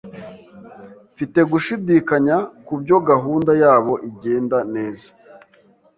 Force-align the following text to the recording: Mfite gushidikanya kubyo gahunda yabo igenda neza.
Mfite 1.13 1.39
gushidikanya 1.51 2.35
kubyo 2.65 2.97
gahunda 3.09 3.51
yabo 3.63 3.93
igenda 4.09 4.57
neza. 4.73 5.07